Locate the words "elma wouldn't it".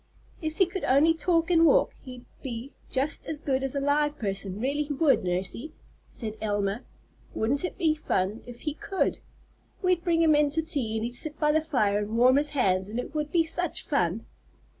6.41-7.77